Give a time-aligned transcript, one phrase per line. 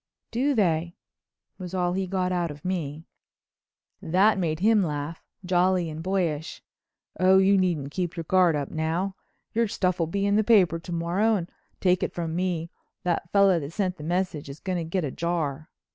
[0.31, 0.95] "Do they?"
[1.59, 3.05] was all he got out of me.
[4.01, 6.63] That made him laugh, jolly and boyish.
[7.19, 9.15] "Oh, you needn't keep your guard up now.
[9.53, 12.71] Your stuff'll be in the papers to morrow, and, take it from me,
[13.03, 15.69] that fellow that sent the message is going to get a jar."